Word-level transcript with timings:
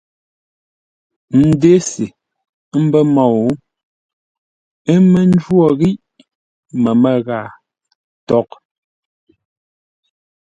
N 1.37 1.39
ndese 1.49 2.05
ə́ 2.75 2.79
mbə́ 2.85 3.03
môu, 3.15 3.47
ə́ 4.91 4.97
mə́ 5.11 5.23
njwô 5.31 5.65
ghíʼ 5.79 5.99
məmə́ 6.83 7.15
ghâa 7.25 7.43
tôghʼ. 8.27 8.53